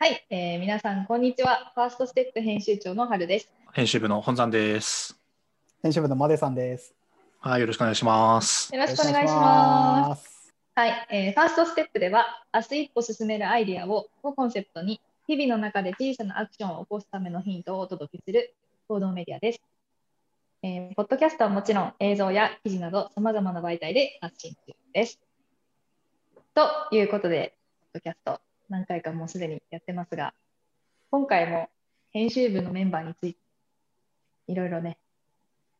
[0.00, 1.72] はい、えー皆さんこんにちは。
[1.74, 3.50] ファーストステップ編集長の春です。
[3.72, 5.18] 編集部の本山です。
[5.82, 6.94] 編集部のマデさんです。
[7.40, 8.72] はい、よろしくお願いします。
[8.72, 10.22] よろしくお願いします。
[10.22, 10.54] す。
[10.76, 18.54] はい、えーファーストステップでは明日一歩進めるアイディアををコンセプトに日々の中で小さなアクションを起こすためのヒントをお届けする
[18.86, 19.60] 報道メディアです。
[20.62, 25.18] えーポッドキャストはもちろん映像や記事などさまざまな媒体で発信中です。
[26.54, 27.56] ということで、
[27.92, 30.34] ポッドキャスト何回かもうすでにやってますが、
[31.10, 31.68] 今回も
[32.12, 33.40] 編集部のメンバーについて
[34.48, 34.98] いろいろね、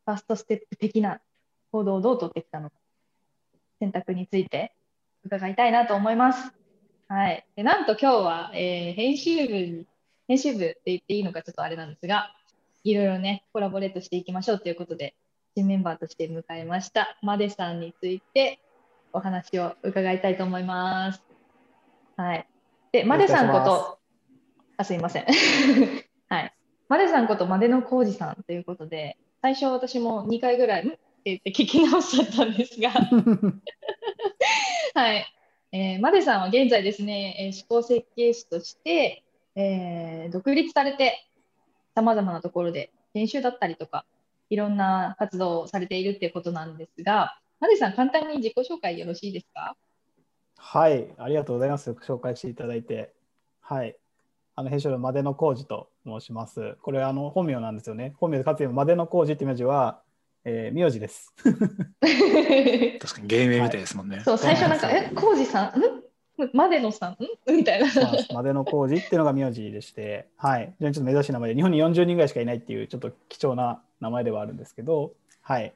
[0.04, 1.20] ファーストステップ的な
[1.72, 2.76] 行動をどう取ってきたのか、
[3.78, 4.72] 選択について
[5.24, 6.52] 伺いたいなと思います。
[7.08, 7.46] はい。
[7.56, 9.86] でなんと今日は、えー編集部に、
[10.28, 12.34] 編集部って言っていいのかちょっとあれなんですが、
[12.84, 15.14] いろいろね、コラボレートしていきましょうということで、
[15.56, 18.60] 新メンバーとして迎えました、マデさんについて
[19.12, 21.22] お話を伺いたいと思います。
[22.16, 22.57] はい。
[22.92, 23.98] で、マデさんこと、
[24.76, 25.26] あ、すいません。
[26.28, 26.54] はい。
[26.88, 30.90] マデさんことマデの浩二さんということで、最初私も2回ぐらい、ん？
[30.90, 32.90] って言って聞き直しちゃったんですが、
[34.94, 35.26] はい。
[35.72, 39.22] えーマデさんは現在ですね、えー思考設計士として、
[39.54, 41.26] えー独立されて、
[41.94, 44.06] さまざまなところで研修だったりとか、
[44.48, 49.76] いろんな活動をされているっていうことなんですが、マデさん、簡単に自己紹介よろしいですか？
[50.60, 51.92] はい、ありがとうございます。
[51.92, 53.14] 紹介していただいて。
[53.60, 53.96] はい。
[54.56, 56.76] あの編集部のマデノコウジと申します。
[56.82, 58.12] これあの本名なんですよね。
[58.18, 60.02] 本名でかつてマデノコウジっていう名字は、
[60.44, 61.32] えー名字です。
[63.00, 64.20] 確かに芸名みたいですもんね。
[64.24, 66.44] そう、最初なんか、え、浩二さん？
[66.44, 66.50] ん？
[66.52, 67.52] マデノさん？
[67.52, 67.56] ん？
[67.56, 67.88] みたいな。
[67.88, 70.74] そうなんですマデノコウジっていうのが名字でして、はい。
[70.78, 75.72] 非常にちょっと珍しい名前で、日本に40人ぐらいしかいないっていうちょっと貴重な名前ではあるんですけど、はい。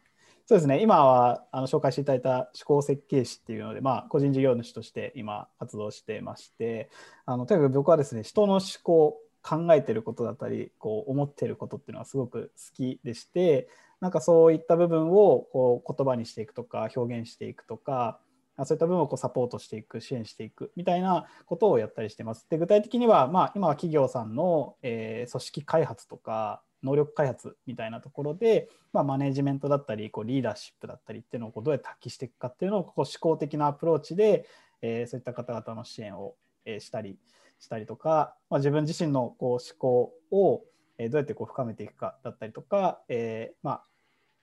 [0.46, 6.90] そうですね、今はあの紹介していただいた思考設計士っていうので、まあ、個人事業主として今活動してまして、
[7.26, 13.68] あのとにかく僕はですね、人の思考、考えてることだったり、こう思ってることっていうのはすごく好きでして、
[14.00, 18.18] なんかそういった部分をこう言葉にしていくとか、表現していくとか、
[18.64, 22.46] そういった部分をこうサポートしていく、支援していくみたいなことをやったりしてます。
[22.50, 34.46] で具体的には、まあ、今は企業さんの、えー組織開発とか、能力開発みたいなところで、まあ、マネジメントだったりこうリーダーシップだったりっていうのをこうどうやって発揮していくかっていうのをこう思考的なアプローチで、
[34.82, 36.34] えーそういった方々の支援を、
[36.64, 37.18] えーしたり
[37.60, 40.64] したりとか、まあ、自分自身のこう思考を、
[40.98, 43.84] えーどうやってこう深めていくかだったりとか、えーまあ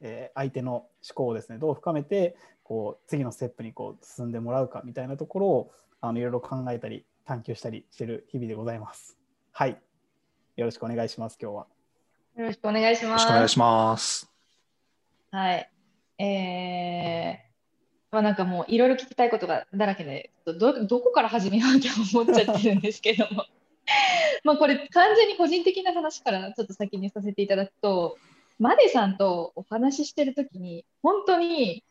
[0.01, 9.17] えー相手の思考をですねどう深めてこう次のステップにこう進んでもらうかみたいなところをあのいろいろ考えたり探求したりしてる日々でございます。
[9.51, 9.81] はい。
[10.55, 11.78] よろしくお願いします、今日は。
[12.39, 13.05] よろしくお願いします。
[13.05, 14.31] よろしくお願いします。
[15.29, 15.69] はい。
[16.23, 17.37] えー、
[18.13, 23.43] まあなんかもういろいろ聞きたいことがだらけで、どどこから始めようって思っちゃってるんですけども。
[24.45, 28.17] まあこれ完全に個人的な話からちょっと先にさせていただくと、
[28.57, 31.83] マデさんとお話ししてるときに、本当に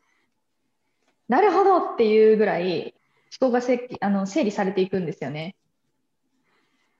[1.27, 2.95] なるほどっていうぐらい
[3.39, 5.55] 思考がせあの整理されていくんですよね。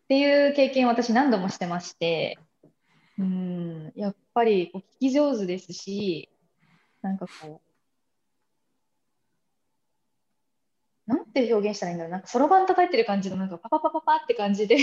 [0.04, 2.38] っていう経験を私何度もしてまして、
[3.20, 6.30] うん、やっぱりこう聞き上手ですし、
[7.02, 7.62] なんかこ
[11.08, 14.78] う、なんて表現したらいいんだろう、なんかそろばん叩いてる感じの、なんかパパパパパって感じで、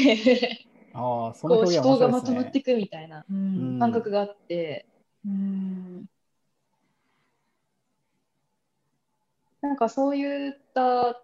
[0.93, 2.63] ああ、そのこう思考がまとまってい。
[2.63, 3.25] くみたいな、
[3.79, 4.85] 感覚があって、
[5.25, 6.05] うん、
[9.63, 11.23] なんかそういった、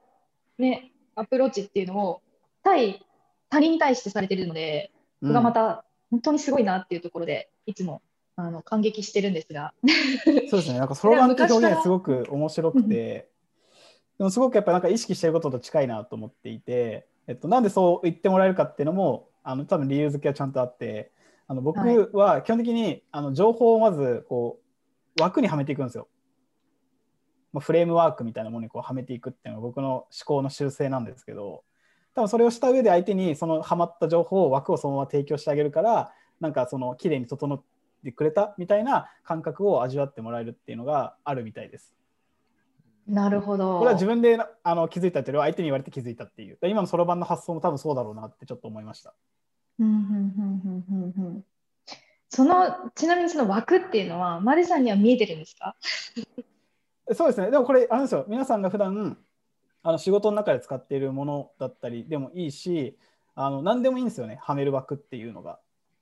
[0.57, 2.23] ね、アプローチっていうのを
[2.63, 3.05] 対
[3.51, 4.91] 他人に対してされてるので、
[5.21, 8.03] それがまた本当にすごいなっていうところで、いつも
[8.37, 9.73] あの感激してるんですが。
[10.51, 13.31] そうですね、なんかそろばんって表現すごく面白くて、
[14.19, 21.13] でもすごくやっぱなんか意識してることと近いなと思っていて、えっと、なんでそう言ってもらえるかっていうのも、あの多分理由付けはちゃんとあって、
[21.49, 21.81] あの僕
[22.13, 24.61] は基本的にあの情報をまずこ
[25.19, 26.09] う枠にはめていくんですよ。
[27.55, 31.65] まあ、フレームワークみたいなものにこうはめていくっていうのが僕の思考の習性なんですけど、
[32.15, 37.63] 多分それをした上で相手にそのはまった情報を枠をそのまま提供してあげるから、なんかその綺麗に整っ
[38.05, 41.95] てくれたみたいな感覚を味わってもらえるっていうのがあるみたいです。
[43.07, 43.79] なるほど。
[43.79, 46.59] これは自分であの気づいたっていうよりは相手に言われて気づいたっていう。
[46.63, 49.15] 今のそろばんの発想も多分そうだろうなってちょっと思いました。
[52.29, 55.75] そのちなみにその枠っていうのは、マリさんには見えてるんですか？
[57.15, 57.51] そうですね。
[57.51, 58.25] でもこれ、あれですよ。
[58.29, 59.19] 皆さんが普段
[59.83, 62.97] あの仕事の中で使っているものだったりでもいいし、
[63.35, 64.39] あの何でもいいんですよね。
[64.43, 65.59] はめる枠っていうのが。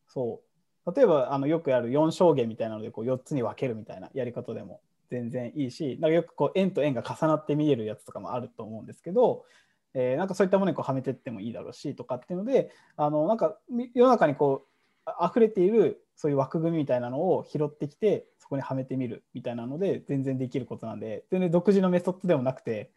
[0.09, 0.41] そ
[0.87, 0.95] う。
[0.95, 4.81] 例えばあのよくやる4象限みたいなのでこう4つに分けるみたいなやり方でも
[5.11, 9.45] 全然いいし、なんかよくこう円と円が重なって見えるやつとかもあると思うんですけど、
[9.95, 13.57] えーなんかそういったものにこうはめてってもいいだろうしとかっていうのであのなんか
[13.95, 14.67] 世の中にこ
[15.07, 22.91] う溢れているそういう枠組みみたいなのを拾ってきてそこにはめてみるみたいなので全然できることなんで全然独自のメソッドでもなくて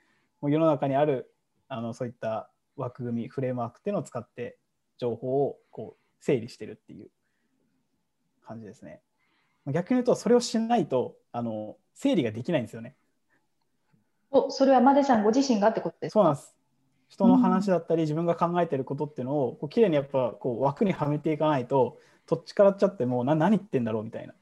[0.43, 1.33] もう世の中にある
[1.69, 4.57] あのそういった枠組みフレームワークっていうのを使って
[4.97, 7.07] 情報をこう整理してるっていう
[8.45, 8.99] 感じですね。
[9.63, 12.97] まあ逆に言うとそれをしないとあの整理ができないんですよね。
[14.31, 16.19] お、それはマデさんご自身がってことですか？
[16.19, 16.53] そうなんです。
[17.07, 24.33] 人の話だったり、自分が考えてることっていうのをこう綺麗にやっぱこう枠にはめていかないとどっちからっちゃってもな何言ってんだろうみたいな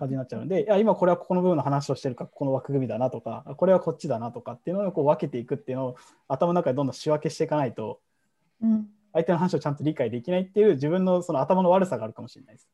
[0.00, 8.00] 感じになっちゃうのでいや今これはここの部分の話をしてるからここの枠組みだなとかあこれはこっちだなとかっていうのをこう分けていくっていうのを頭の中でどんどん仕分けしていかないと
[8.62, 12.68] うん相手の話をちゃんと理解できないっていう自分のその頭の悪さがあるかもしれないです。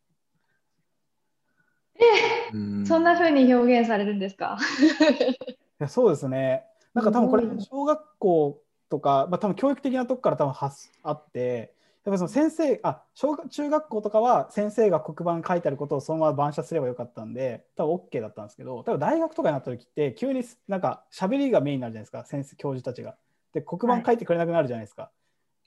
[2.53, 4.59] うんそんな風に表現されるんですか？
[5.19, 5.37] い
[5.79, 6.65] やそうですね。
[6.95, 11.75] なんか多分これ小学校とか、まあ、多分教育的なとこから多分発あって
[12.07, 23.17] やっぱりその先生あ小学中学校とかは先生が黒板に書いてあることをそのまま板書すればよかったんで多分 OK だったんですけど多分大学とかになった時って急になんか喋りがメインになるじゃないですか先生教授たちが。
[23.53, 25.11] で黒板書いてくれなくなるじゃないですか。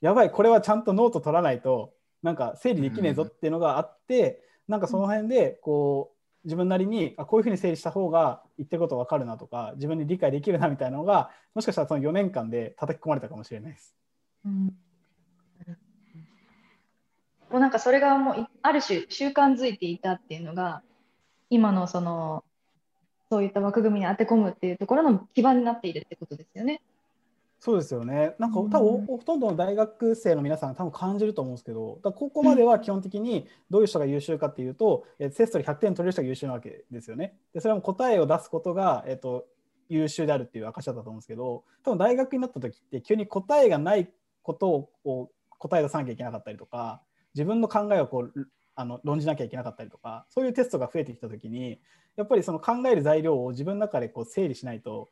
[0.00, 1.92] やばいこれはちゃんとノート取らないと
[2.22, 13.94] なんか整理できねえぞっていうのがあって、なんかその辺でこう自分なりにあこういうふうに整理した方が言ってること分かるなとか自分に理解できるなみたいなのがもしかしたらその4年間で叩き込まれたかもしれないです。
[14.46, 14.74] うん
[17.50, 20.82] もうなんかそれがもういある種習慣づいていたっていうのが
[21.50, 22.44] 今のその
[23.30, 26.80] そういった枠組みに当て込むっていうところの基盤になっているってことですよね。
[27.60, 28.34] そうですよね。
[28.38, 37.36] なんかうん多分ほとんどの大学生の皆さん多分感じると思うんですけど、だから高校までは基本的にどういう人が優秀かっていうと、えテストで100点取れる人が優秀なわけですよね。
[37.52, 39.46] でそれも答えを出すことが、えっと、
[39.90, 44.10] 優秀であるっていう証だったと思うんですけど、多分大学になった時って急に答えがない
[44.42, 47.02] ことを答え出さなきゃいけなかったりとか、
[47.34, 51.80] 自分の考えをこうあの論じなきゃいけなかったりとか、そういうテストが増えてきた時に、
[52.16, 55.08] やっぱりその考える材料を自分の中でこう整理しないと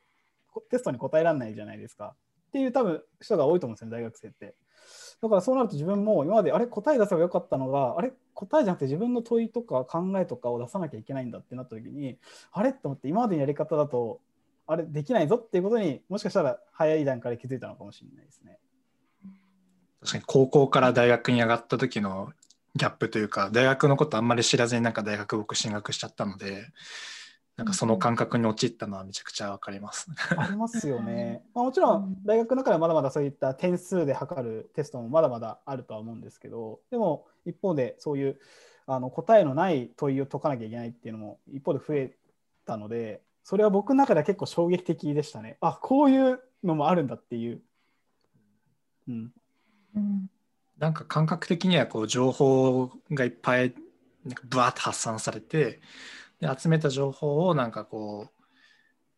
[0.71, 2.15] テストに答えられないじゃないですか。
[2.49, 4.55] っていう多分人が多いと思うんですよね、大学生って。
[5.21, 12.19] だからそうなると自分も今まであれ答え出せばよかったのがあれ答えじゃなくて自分の問いとか考えとかを出さなきゃいけないんだってなった時に
[12.53, 14.21] あれと思って今までのやり方だと
[14.67, 18.59] あれできないぞっていうことにもしかしたら早い段階で気づいたのかもしれないですね。
[20.01, 22.33] 確かに高校から大学に上がった時の
[22.77, 26.69] ギャップというか大学のことあんまり知らずになんか大学僕進学しちゃったので
[27.57, 30.09] なんかその感覚に陥ったのはめちゃくちゃわかります。
[30.37, 31.43] ありますよね。
[31.53, 38.39] まあ、もちろん大学の中ではまだまだそういった点数で測るテストもまだまだあるとは思うんですけどでも一方でそういう
[38.87, 42.15] あの答えのない問いを解かなきゃいけないっていうのも一方で増え
[42.65, 45.57] たのでそれは僕の中では結構衝撃的でしたね。
[45.61, 47.61] あこういうのもあるんだっていう。
[49.09, 49.33] うん、うん
[50.79, 53.75] なんか感覚的にはこう情報がいっぱい
[54.25, 55.81] なんかブワーッと発散されて
[56.41, 58.45] で集めた情報をなんかこう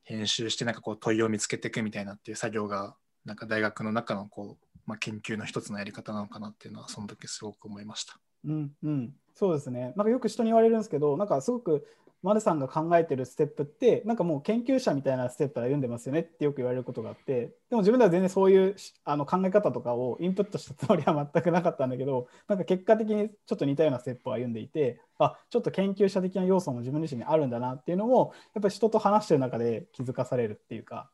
[0.04, 8.18] 編集してなんかこう問いを見つけていくみたいなっていう作業がなんか大学の中のこう、まあ、研究の一つのやり方なのかなっていうのはその時すごく思いました。
[8.44, 9.92] うんうん、そうですね。
[9.96, 11.86] なんかよく人に言われるんですけど、なんかすごく
[12.22, 31.10] 丸さんが考えてるステップって、なんかもう研究者みたいなステップから読んでますよねってよく言われることがあって、でも自分では全然そういうしあの考え方とかをインプットしたつもりは全くなかったんだけど、なんか結果的にちょっと似たようなステップを歩んでいて、あちょっと研究者的な要素も自分自身にあるんだなっていうのも、やっぱり人と話してる中で気づかされるっていうか、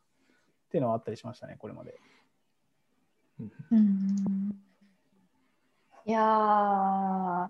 [0.67, 1.95] っていうのはあったりしましたね、これまで。
[3.71, 4.55] うん。
[6.05, 7.49] いや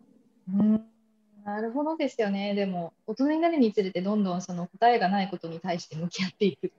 [1.78, 2.54] ほどですよね。
[2.56, 6.72] でも、大人になるにつれて、どんどんその答えがないことに対して向き合っていく。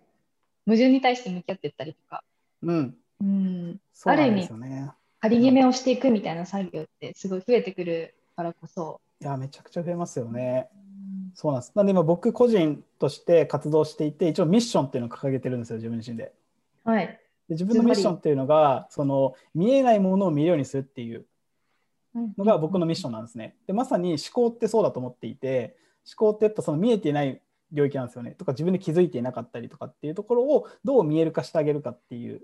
[0.67, 2.23] 矛盾に対して向き合っていったりとか、
[2.63, 4.91] うん、うん、そうなんですよね。
[5.21, 9.01] 仮決めをしていくみたいな作業ってすごい増えてくるからこそ。
[9.21, 10.69] いや、めちゃくちゃ増えますよね。
[11.35, 11.73] そうなんです。
[11.75, 16.33] なんで今僕個人として活動していて、一応ミッションっていうのを掲げてるんですよ、自分自身で。
[16.85, 17.07] はい。
[17.07, 17.19] で
[17.51, 21.25] 自分のミッションっていうのが、その見えないものを見るようにするっていう
[22.15, 23.57] のが僕のミッションなんですね。
[23.67, 24.19] で、まさに思
[24.51, 25.77] 考ってそうだと思っていて、
[26.17, 27.41] 思考ってやっぱその見えてない
[27.73, 28.33] 領域なんですよね。
[28.33, 32.43] とか自分で気づいていなかったりとかっていうところをどう見える化してあげるかっていう。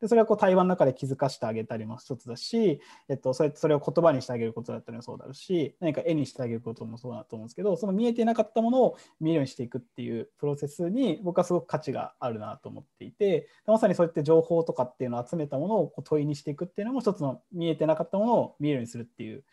[0.00, 19.44] でそれはこう対話の中で気づかせてあげたりも一つだし、えっと、それそれを言葉にしてあげることだったりもそうだし何か絵にしてあげることもそうだと思うんですけどその見えてなかったものを見えるようにしていくっていうプロセスに僕はすごく価値があるなと思っていてまさにそうやって情報とかっていうのを集めたものをこう問いにしていくっていうのも一つの見えてなかったものを見えるようにするっていう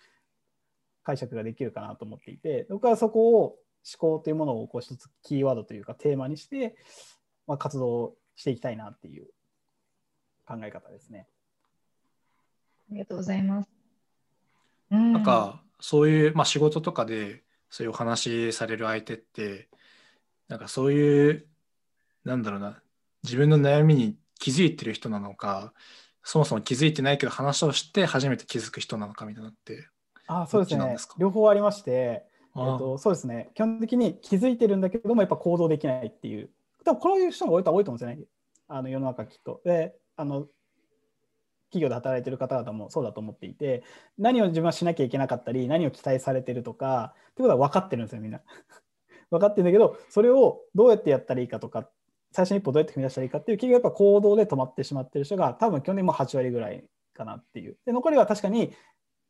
[1.04, 3.58] 解釈ができるかなと思っていて僕はそこを思
[3.98, 6.76] 考というものをこう一つキーワードというかテーマにして、
[7.48, 9.28] まあ、活動していきたいなっていう
[10.48, 11.28] 考え方ですね。
[12.92, 13.70] ありがとうございます。
[14.92, 15.24] うんなん。
[15.24, 19.70] かそういう、まあ、仕事とかでそういうお話しされる相手って
[20.48, 21.48] なんかそういう
[22.24, 22.82] なんだろうな
[23.24, 25.74] 自分の悩みに気づいてる人なのか
[26.24, 29.88] そもそも気づいてないけど話をして初めて気づく人なのかみたいなのって
[30.28, 30.96] あそうですね。
[31.18, 33.50] 両方ありまして、えあっと、そうですね。
[33.56, 36.50] 基本的に気づいてるんだけどもやっぱ行動できないっていう。
[36.86, 38.26] 多分こういう人が多いと多いと思うんですよね。
[38.68, 39.62] あの世の中きっと。
[39.66, 40.48] であの
[41.70, 43.84] 企業で働いてる方々もそうだと思っていて
[44.18, 48.42] 何を自分はしなきゃいけなかったり何を期待されてるとかってことは分かってるんですよみんな。
[49.32, 51.90] 分かってるんだけどそれをどうやってやったらいいかとか
[52.32, 57.78] 最初の一歩どうやって踏み出したらいいかっていう企業やっぱ行動で止まってしまってる人が多分去年も8割ぐらいかなっていう。
[57.86, 58.74] で残りは確かに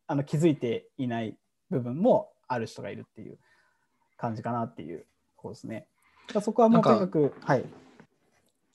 [0.08, 1.38] あの気づいていない
[1.70, 3.40] 部分もある人がいるっていう
[4.18, 5.06] 感じかなっていうと
[5.38, 5.88] ころですね。
[6.42, 7.66] そこはもうとにかく、はい。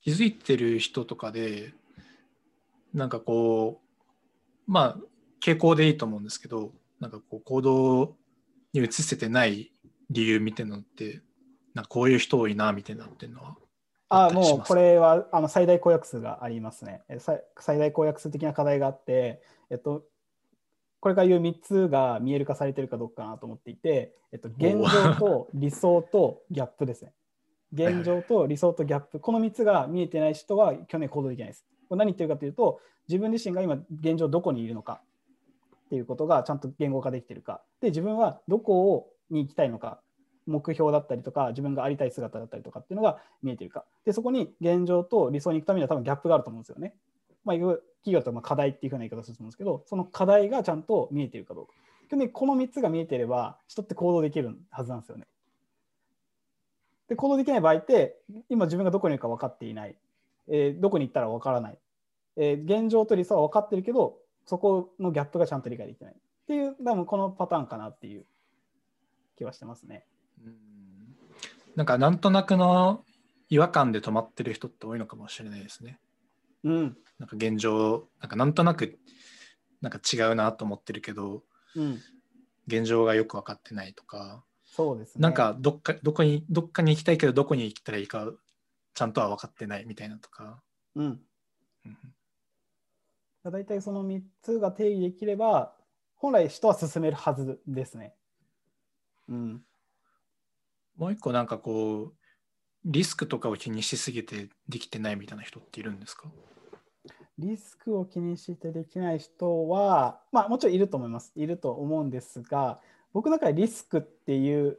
[0.00, 1.75] 気づいてる人とかで
[2.95, 3.80] なんかこ
[4.66, 4.97] うまあ
[5.40, 8.16] 傾向でいいと思うんですけどなんかこう行動
[8.73, 9.73] に移せてない
[10.11, 11.23] 理由みたいなのって
[11.75, 13.57] なんかこういう人多いなみたいなっていうのは
[14.09, 17.02] あったりしますもうこれはあの最大公約数がありますね。
[17.59, 20.04] 最大公約数的な課題があって、えっと、
[21.00, 27.12] これから言う3つが見える化されてるかどうかなと思っていて、えっと、現状と理想とギャップですね。
[27.73, 31.66] 現状と理想とギャップ、この3つが見えてない人は去年行動できないです。
[31.97, 35.00] 何言ってるかというと、自分自身が今現状どこにいるのか
[35.87, 37.62] っていうことがちゃんと言語化できてるか。
[37.80, 40.00] で、自分はどこをに行きたいのか、
[40.47, 43.85] 目標だったりとか、自分がありたい姿だったりとかっていうのが見えてるか。
[44.04, 46.95] で、そこに現状と理想に行くためには多分ギャップがあると思うんですよね。
[47.45, 51.73] まあ、企業とま課題っていうふうな言い方をすると思うんですけど、その課題がちゃんと見えてるかどうか。
[52.09, 55.26] 基本的にこの3つが見えてれば、人って行動できるはずなんですよね。
[57.09, 58.18] で、行動できない場合って、
[58.49, 59.97] 今自分がどこにいるか分かっていない。
[60.49, 61.78] えーどこに行ったら分からない。
[62.37, 66.14] えー現状と理想は分かってるけど、そこのギャップがちゃんと理解できてない。
[66.14, 68.25] っていう、多分このパターンかなっていう
[69.37, 70.07] 気はしてますね。
[70.45, 70.57] うん
[71.76, 73.05] なんかなんとなくの
[73.50, 76.00] 違和感で止まってる人って多いのかもしれないですね。
[76.64, 76.97] うん。
[77.19, 78.99] なんか現状なんかなんとなく
[79.81, 81.45] なんか違うなと思ってるけど
[81.76, 82.00] うん。
[82.67, 85.23] 現状がよく分かってないとか、そうですね。
[85.23, 88.31] なんかどっかどこにどっかに行きたいけどどこに行ったらいいか
[88.99, 90.61] ちゃんとは分かってないみたいなとか。
[90.97, 91.05] うん。
[91.05, 91.97] うん
[93.45, 95.73] 大体その3つが定義できれば、
[96.17, 98.12] 本来人は進めるはずですね。
[99.28, 99.62] うん。
[100.97, 102.14] もう一個なんかこう
[102.85, 106.28] リスクとかを気にしすぎてできてないみたいな人っているんですか？
[107.38, 111.33] リスクを気にしてできない人は、まあもちろんいると思います。
[111.37, 112.81] いると思うんですが、
[113.12, 114.78] 僕の中でリスクっていう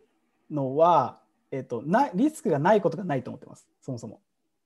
[0.52, 3.69] のは、えっと、なリスクがないことがないと思ってます。
[3.82, 4.22] そもそも。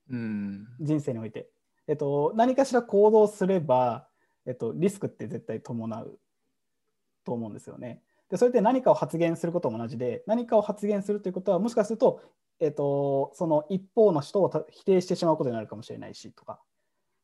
[0.10, 0.68] うん。
[0.80, 1.50] 人生において。
[1.88, 4.08] えっと、何かしら行動すれば、
[4.46, 6.20] えっと、リスクって絶対伴う
[7.26, 8.02] と思うんですよね。
[8.30, 12.22] でそれって何かを発言することも同じで何かを発言するということはもしかすると、
[12.60, 16.60] えっと、その一方の人をた否定してしまうことになるかもしれないしとか、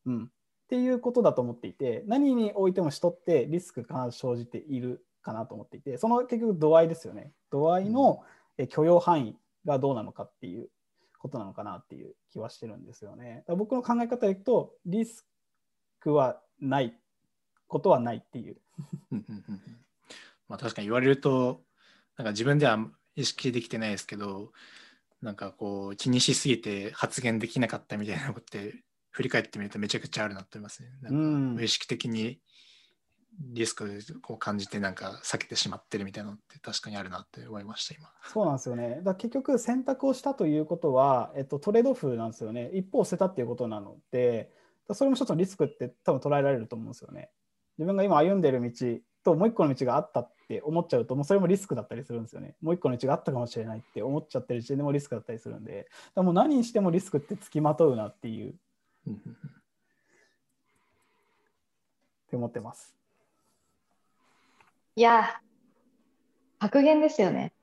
[0.05, 0.27] うん、っ
[0.69, 8.21] ていうことだと思っていて何においても人ってリスクが生じているかなと思っていてその結局度合いですよね度合いの
[8.59, 10.69] え許容範囲がどうなのかっていう
[11.19, 13.43] ことなのかなっていう気はしてるんですよね。
[13.47, 15.27] だ僕の考え方でいくとリス
[15.99, 16.97] クはない
[17.67, 18.57] ことはないっていう。
[20.47, 21.61] まあ確かに言われると
[22.17, 22.79] なんか自分では
[23.15, 24.51] 意識できてないですけど
[25.21, 30.89] なんかこう気にしすぎて発言できなかったみたいなことって振り返ってみるとめちゃくちゃあるなと思いますね。
[31.01, 32.39] なんかうん無意識的に
[33.39, 38.09] リスクを感じてなんか避けてしまってるみたいなのって確かにあるなって思いました今。
[38.23, 38.99] そうなんですよね。
[39.03, 42.69] だ結局選択をしたということは、えっと、トレードオフなんですよね。
[42.73, 44.51] 一方を捨てたっていうことなので、
[44.91, 47.29] それも一つのリスクって多分捉えられると思うんですよね。
[47.77, 48.71] 自分が今歩んでる道
[49.23, 52.55] ともう一個の道があったって思っちゃうと、もうそれもリスクだったりするんですよね。
[52.61, 59.13] もう一個の道があったかもしれないって思っちゃってる時点でもリスクだったりするんで、だもう何にしてもリスクってつきまとうなっていうっ
[62.29, 62.98] て思ってます。
[64.99, 67.53] いやー、格言ですよね。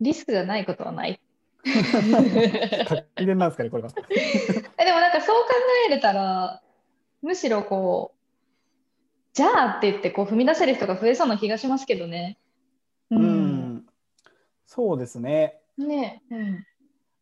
[0.00, 1.20] リスクがないことはない。
[1.64, 3.90] 格言なんですかね、これは。
[4.78, 5.48] えでもなんかそう考
[5.88, 6.62] えれたら、
[7.22, 12.38] むしろこう、じゃあって言ってこう踏み出せる人が増えそうな気がしますけどね。
[13.10, 13.18] うう。
[13.18, 13.86] ん、
[14.64, 15.60] そうですね。
[15.76, 16.64] ねうん。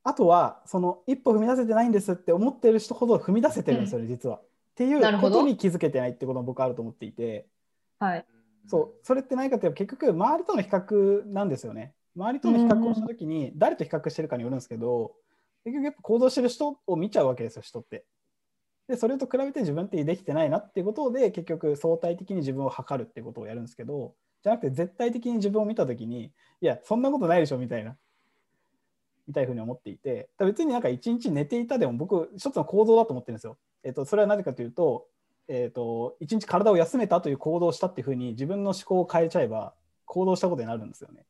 [0.02, 4.36] あとは、その一歩踏み出せてないんですって思ってる人ほど踏み出せてるんですよね、実は。
[4.36, 4.42] っ
[4.74, 7.46] ていうことに気づけてないってことも僕はあると思っていて、
[7.98, 8.26] はい。
[8.70, 11.92] そう、それって何かというと結局周りとの比較なんですよね。
[12.16, 15.12] 周りとの比較をしたときに誰と比較してるかによるんですけど、
[15.64, 18.04] 結局やっぱ行動してる人を見ちゃうわけですよ、人って。
[18.86, 27.96] でそれと比べて自分ってできてないなっていうことで結局相対的に自分を測るってことをやるんですけどじゃなくて絶対的に自分を見た時にいやそんなことないでしょみたいな
[29.28, 33.58] みたいふうに思っていて別になんか一日寝ていたでも僕一つの行動だと思ってるんですよ。
[33.84, 35.06] えっと、それはなぜかというと,、
[35.50, 39.74] えっと一日体を休めたという行動をしたっていうふうに自分の思考を変えちゃえば
[40.06, 41.24] 行動したことになるんですよね。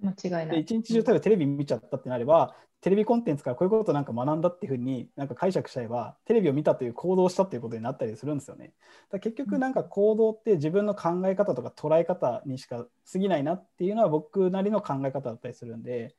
[0.00, 0.60] 間違いない。
[0.60, 8.72] 一日中例えばテレビ見ちゃったってなればテレビコンテンツからこういうことなんか学んだっていうふうになんか解釈しちゃえばテレビを見たという行動をしたっていうことになったりするんですよね。
[9.10, 16.14] だ結局なんか行動って自分の考え方とか捉え方にしか過ぎないなっていうのは僕なりの考え方だったりするんで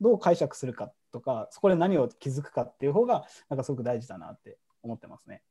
[0.00, 5.42] どう解釈するかとかそこで何を気づくかっていう方がなんかすごく大事だなって思ってますね。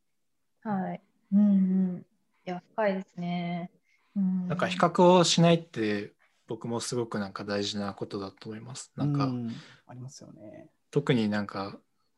[0.64, 1.02] はい。
[1.34, 2.06] うんうん。
[2.46, 3.72] いや深いですね。
[4.16, 6.14] うん、なんか比較をしないって
[6.48, 8.92] 僕もすごくなんか大事なことだと思います。
[8.96, 9.56] なんか、うん、
[9.88, 10.70] ありますよね。
[10.92, 11.78] 特になんか、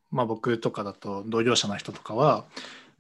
[0.10, 2.46] まあ、僕とかだと同業者の人とかは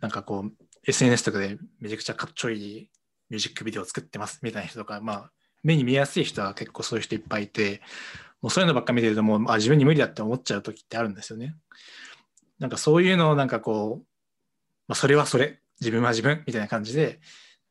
[0.01, 0.53] なんかこう
[0.87, 2.89] SNS とかでめちゃくちゃかっちょいい
[3.29, 5.31] ミュージックビデオを作ってますみたいな人とか、まあ、
[5.63, 7.81] 目に見やすい人は結構そういう人いっぱいいて
[8.41, 11.55] もうそういうのばっか見てるともうあ自分に無理だって思っちゃう時ってあるんですよね。
[12.59, 14.05] なんかそういうのをなんかこう、
[14.87, 17.19] まあ、それはそれ自分は自分みたいな感じで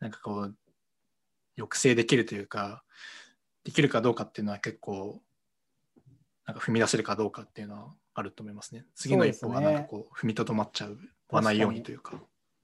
[0.00, 0.54] なんかこう
[1.56, 2.82] 抑制できるというか
[3.64, 5.20] できるかどうかっていうのは結構
[6.46, 8.84] なんか踏み出せるかどうかっていうのはあると思いますね。
[8.94, 10.98] 次の一歩がなんかこう踏みとどまっちゃう
[11.30, 12.20] わないようにというか。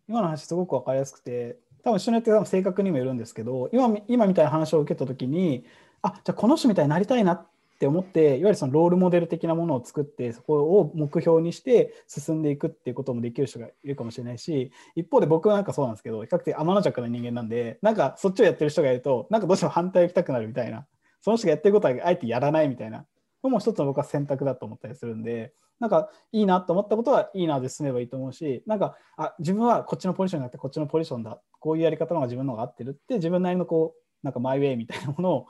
[0.09, 5.65] 今の話すごく分かりやすくて多分人によって多分性格にもよるんですけど今今みたいな話を受けた時に
[6.03, 7.47] あじゃあこの人みたいになりたいなっ
[7.77, 20.87] って思っていわゆるそのロールモデル的なものを作ってそこを目標にして進んでいくっていうこともできる人がいるかもしれないし一方で僕はなんかそうなんですけど比較的天の弱な人間なんでなんかそっちをやってる人がいるとなんかどうしても反対を行きたくなるみたいな
[21.21, 23.05] その人がやってることはあえてやらないみたいな
[23.45, 35.47] のも一つの僕は選択だと思ったりするんでなんかいいなと思ったことはいいなで進めばいいと思うしなんかあ自分はこっちのポジションになってこっちのポジションだこういうやり方の方が自分の方が合ってるって自分なりのこうなんかマイウェイみたいなものを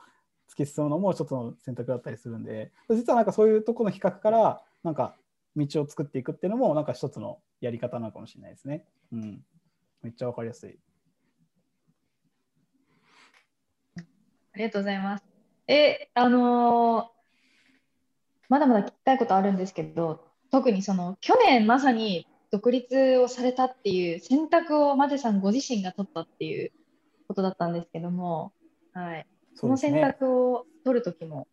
[0.49, 5.15] 突き進むのも一つの選択だったりするんで実はなんかそういうとこの比較からなんか
[5.55, 8.85] 道を作っていくっていうのもなんか一つのやり方なのかもしれないですね。
[9.11, 9.41] うん、
[10.03, 10.77] めっちゃわかりやすい。
[13.97, 15.23] ありがとうございます。
[15.67, 17.05] え、あのー、
[18.49, 26.71] まだまだ聞きたいことあるんですけど、特にその去年まさに独立をされたっていう選択をマテさんご自身が取ったっていう
[27.27, 28.53] ことだったんですけども、
[28.93, 29.27] はい、
[29.57, 31.47] その選択を取るときも、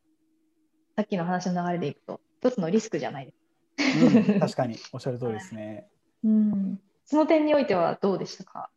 [0.95, 3.33] さっきの話の流れでいくと、一つのリスクじゃないで
[3.79, 4.33] すか。
[4.33, 5.88] うん、確かに、おっしゃる通りですね。
[6.23, 8.71] うん、その点においてはどうでしたか？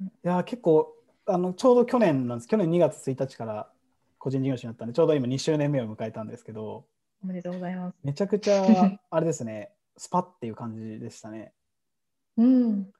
[0.00, 0.94] いや、結構
[1.26, 3.70] あの、ちょうど去年なんです、去年2月1日から
[4.18, 6.86] 個人事業主になったんで、ちょうど今2周年目を迎えたんですけど、
[7.22, 7.96] おめでとうございます。
[8.02, 11.52] めちゃくちゃ、あれですね、 スパっていう感じでしたね。
[12.36, 12.92] うん、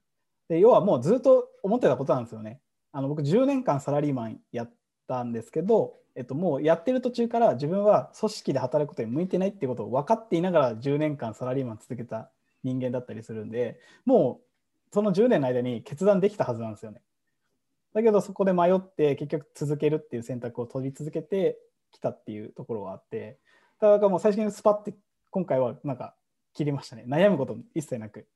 [0.48, 2.60] で要はもうずっと思ってたことなんですよね。
[2.92, 4.72] あの僕10年間サラリーマンやっ
[5.06, 12.30] たんですけど、えっと、もうやってる途中から自分は組織で働くことに向いてないってことを分かっていながら10年間サラリーマン続けた
[12.62, 17.00] 人間だったりするんでもうその10年の間に決断できたはずなんですよね。
[17.94, 21.58] だけどそこで迷って結局続けるっていう選択を取り続けて
[21.92, 23.38] きたっていうところはあって
[23.80, 24.94] だからもう最初にスパって
[25.30, 26.14] 今回はなんか
[26.54, 27.04] 切りましたね。
[27.08, 28.26] 悩むこと一切なく。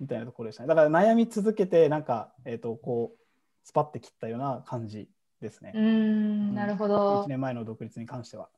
[0.00, 0.68] みたいなところでしたね。
[0.68, 3.27] だから悩み続けてなんか、えー、とこう
[3.64, 5.08] スパって切ったような感じ
[5.40, 5.72] ですね。
[5.74, 7.22] うんなるほど。
[7.24, 8.48] 1年前の独立に関しては。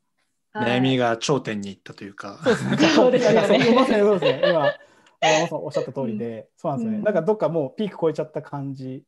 [0.54, 2.40] 悩みが頂点に行ったというか。
[2.42, 2.88] そうですね。
[2.88, 3.40] そうですね。
[3.46, 4.42] そうですね。
[4.50, 7.04] 今、おっしゃった通りで、そうなんですよね。
[7.04, 9.04] なんかどっかもうピーク超えちゃった感じ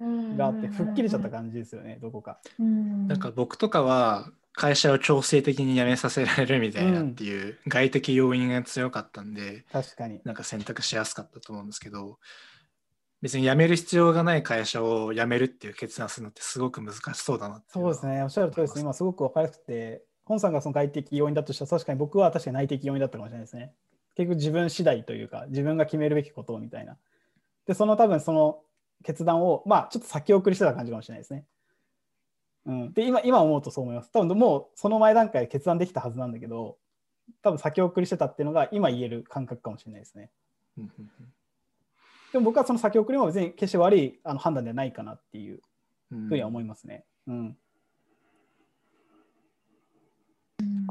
[0.00, 2.40] があって、吹っ切れちゃった感じですよね、どこか。
[2.58, 12.18] なんか僕とかは、会社を強制的に辞めさせられるみたいなっていう外的要因が強かったんで、確かになんか選択しやすかったと思うんですけど
[13.22, 23.72] 別に辞める必要がない会社を辞めるっていう決断するのってすごく難しそうだなそうですね、おっしゃるとりですね、今すごく分かりやすくて、本さんがその外的要因だとしたら、確かに僕は確かに内的要因だったかもしれないですね。
[24.16, 26.98] 結局自分次第というか、自分が決めるべきことみたいな。
[27.66, 28.60] で、その多分その
[29.04, 31.44] 決断を、まあちょっと先送りしてた感じかもしれないですね。
[32.66, 34.10] うん、で今、今思うとそう思います。
[34.10, 36.76] 多分もうその前段階で決断できたはずなんだけど、
[37.42, 40.30] 多分先送りしてたっていうのが今言える感覚かもしれないですね。
[42.32, 45.60] でも僕はその先送りも別に決して悪いあの判断ではないかなっていう
[46.28, 47.04] ふうには思いますね。
[47.26, 47.56] うん、
[50.60, 50.86] うん、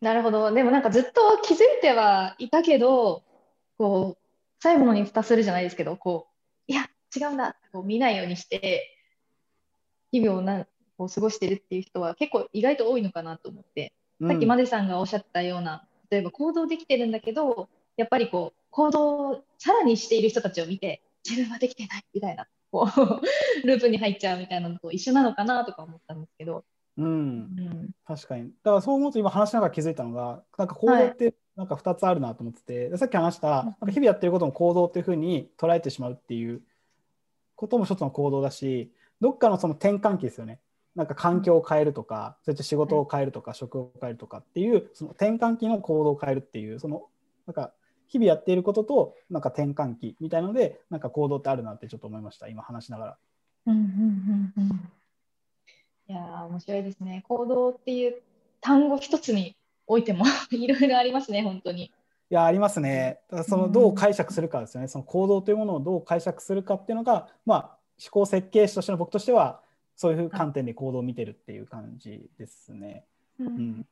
[0.00, 0.52] なるほど。
[0.52, 3.24] でもなんかずっと気づいてはいたけど、
[3.78, 4.22] こう、
[4.60, 6.28] 最後に蓋するじゃないですけど、こ
[6.68, 8.96] う、いや、違うんだこう見ないようにして、
[10.12, 13.92] 日々をなこう過ごしてるっていう人は結構意外と多いのかなと思って、
[14.26, 22.86] さっきマデさんがおっしゃったような、例えば行動できてるんだけど、やっぱりこう行動をさらにしている人たちを見て自分はできてないみたいなこう
[23.66, 26.64] ループに入っちゃうみたいなのと一緒なのかなとか思ったんですけど、
[26.98, 27.06] うん。
[27.06, 28.50] う、ん、確かに。
[28.62, 36.62] だからそう思うと今話しながら気づいたのが、なんか行動ってなんか2つあるなと思ってて、でさっき話した、なんか日々やってることも行動っていうふうに捉えてしまうっていう
[37.54, 40.60] ことも一つの行動だし、どっかのその転換期ですよね。
[40.94, 47.08] なんか環境を変えるとか、そうやって仕事を変えるとか、職を変えるとかっていう、その転換期の行動を変えるっていう、その
[47.46, 47.74] なんか
[48.08, 53.16] 日々やっていることと、なんか転換期みたいなので、なんか行動ってあるなってちょっと思いました、今話しながら。
[53.66, 54.92] うんうんうんうん
[56.08, 57.24] いやー面白いですね。
[57.26, 58.22] 行動っていう
[58.60, 59.56] 単語一つに
[59.88, 61.86] おいても いろいろありますね、本当に。
[61.86, 61.90] い
[62.30, 63.20] やありますね。
[63.48, 64.88] そのどう解釈するかですよね。
[64.88, 69.62] その行動というものをどう解釈するかっていうのが、まあ、思考設計士としての僕としては、
[69.96, 73.04] そういう観点で行動を見てるっていう感じですね。
[73.40, 73.86] うん。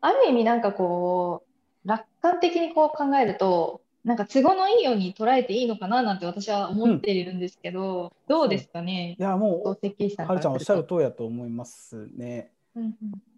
[0.00, 1.51] ある意味なんかこう
[1.84, 9.16] 楽観的にこう考えるとなんか都合のいいように捉えていいのかななんて私は思っているんですけど、どうですかね？
[9.18, 10.96] いやもこうはるちゃんおっしゃると。
[10.96, 12.50] 通りだと思いますね。
[12.74, 12.92] うんうん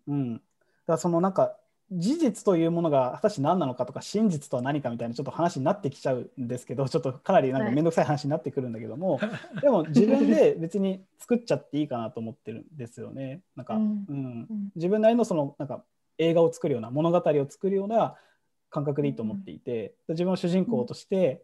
[0.08, 0.34] うん。
[0.34, 0.44] だか
[0.86, 1.56] らそのなんか
[1.92, 9.20] 事実というものが果たして何なのかとか真実とは何かみたいなちょっと話になってきちゃうんですけどちょっとかなりなんかはい面倒くさい話になってくるんだけども、
[9.60, 13.42] でも自分で別に作っちゃっていいかなと思ってるんですよね。
[13.54, 15.84] なんか、ううんんうん自分なりのそのなんか
[16.16, 18.14] 映画を作るような物語を作るような
[18.74, 21.42] 感覚でいいと思っていて、自分を主人公として、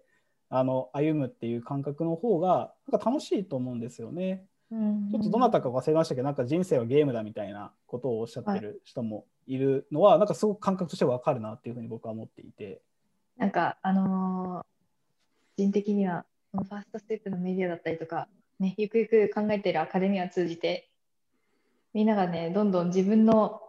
[0.49, 4.45] あの歩むっていう感覚の方がなんか楽しいと思うんですよね。
[4.73, 12.83] うんちょっとどなたか忘れましたけど、なんか人生はゲームだみたいなことをおっしゃってる人もいるのは、なんかすごく感覚として分かるなっていうふうに僕は思っていて。
[13.37, 14.71] なんかあのー
[15.57, 20.88] 人的にはファーストステップのメディアだったりとか、ね、ゆくゆく考えているアカデミアを通じて
[21.93, 23.61] みんながねどんどん自分の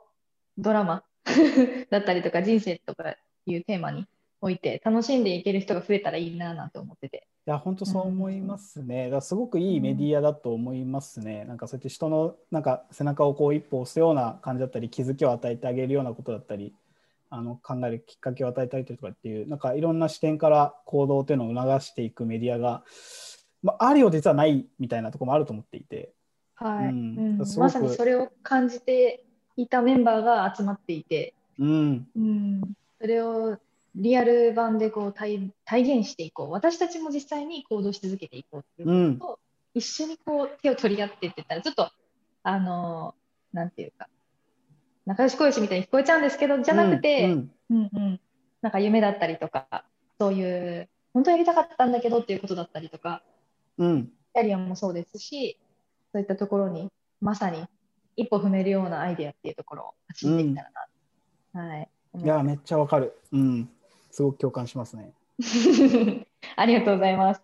[0.58, 1.04] ドラマ
[1.90, 3.16] だったりとか人生とか
[3.48, 4.06] いうテーマに
[4.42, 7.28] おいて楽しんでいける人が増えたらいいななんて思ってて。
[7.48, 9.10] いや本当そう思いますね。
[9.10, 11.46] だすごくいいメディアだと思いますね。
[11.46, 16.74] なんかそうやって人のなんか背中をこう一歩押すような感じだったり、気づきを与えてあげるようなことだったり、
[17.32, 22.84] あの考えるきっかけを与えたりとかっていう、なんかいろんな視点から行動っていうのを促していくメディアが、
[23.64, 26.12] まあ、あるようで実はないみたいなところもあると思っていて。
[26.56, 29.24] はいうんまさにそれを感じて
[29.58, 32.62] いたメンバーが集まっていて、うん、うん、
[33.02, 33.58] それを
[33.96, 36.52] リアル版でこう体体現していこう。
[36.52, 39.40] 私たちも実際に行動し続けていこうっていううん、ことを
[39.74, 41.92] 一緒にこう手を取り合ってって言ったらちょっと
[42.44, 43.16] あの
[43.52, 44.08] なんていうか
[45.06, 47.90] 仲良し小良しみたいに聞こえちゃうんですけどじゃなくて、うんうん。
[47.94, 48.20] うん、
[48.62, 49.86] なんか夢だったりとか
[50.20, 53.24] そういう本当にやりたかったんだけどっていうことだったりとか
[53.78, 55.58] うん、キャリアもそうですし
[56.12, 57.66] そういったところにまさに
[58.16, 60.72] 一歩踏めるようなアイデアっていうところを走っていったら
[61.54, 63.18] な、はいいや、めっちゃわかる。
[63.32, 63.70] うん、
[64.12, 65.14] すごく共感しますね。
[66.56, 67.42] ありがとうございます。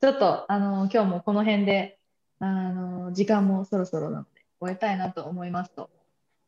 [0.00, 1.98] ちょっとあの今日もこの辺で
[2.38, 5.90] あの時間もそろそろなので終えたいなと思いますと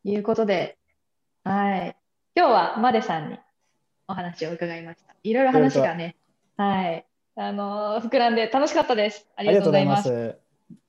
[0.05, 0.79] いうことで、
[1.43, 1.97] はい、
[2.37, 3.39] 今日はマデさんに
[4.07, 5.15] お話を伺いました。
[5.23, 6.17] いろいろ話がね、
[6.57, 7.05] はい、
[7.37, 9.27] あの膨らんで楽しかったです。
[9.37, 10.03] あありがとうございます。
[10.05, 10.39] す。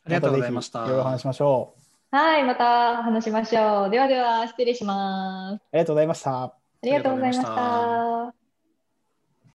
[0.06, 2.16] ありがとうございましたいろいろ話しましょう。
[2.16, 3.90] はい、また話しましょう。
[3.90, 5.62] ではでは失礼します。
[5.74, 6.61] ありがとうございました。
[6.84, 8.41] ありがとうございました。